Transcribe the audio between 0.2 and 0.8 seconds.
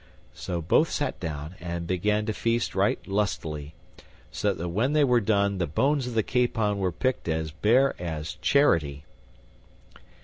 So